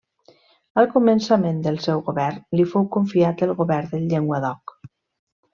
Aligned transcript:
Al 0.83 0.87
començament 0.93 1.59
del 1.67 1.77
seu 1.83 2.01
govern 2.09 2.41
li 2.61 2.67
fou 2.73 2.89
confiat 2.97 3.47
el 3.49 3.55
govern 3.63 3.93
del 3.93 4.11
Llenguadoc. 4.15 4.79